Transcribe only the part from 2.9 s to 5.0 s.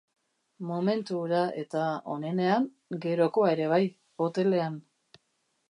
gerokoa ere bai, hotelean.